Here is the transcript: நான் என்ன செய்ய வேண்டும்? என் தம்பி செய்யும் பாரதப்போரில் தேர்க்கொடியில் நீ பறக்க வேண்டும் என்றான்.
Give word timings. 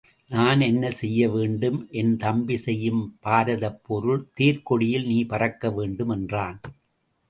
நான் 0.29 0.59
என்ன 0.59 0.91
செய்ய 0.91 1.29
வேண்டும்? 1.29 1.87
என் 1.91 2.15
தம்பி 2.17 2.55
செய்யும் 2.55 3.03
பாரதப்போரில் 3.23 4.27
தேர்க்கொடியில் 4.39 5.05
நீ 5.05 5.19
பறக்க 5.25 5.71
வேண்டும் 5.71 6.09
என்றான். 6.09 6.59